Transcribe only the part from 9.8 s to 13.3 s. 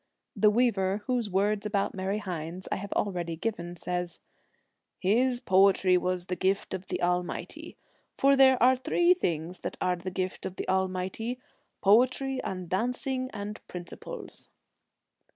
the gift of the Almighty— poetry and dancing